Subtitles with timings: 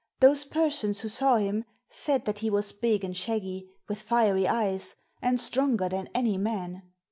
[0.19, 4.95] Those persons who saw him said that he was big and shaggy, with fiery eyes,
[5.21, 6.81] and stronger than any man.